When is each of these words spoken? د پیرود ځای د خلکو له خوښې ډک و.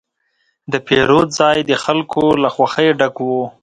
د 0.71 0.73
پیرود 0.87 1.27
ځای 1.39 1.57
د 1.69 1.71
خلکو 1.83 2.23
له 2.43 2.49
خوښې 2.55 2.87
ډک 2.99 3.15
و. 3.27 3.29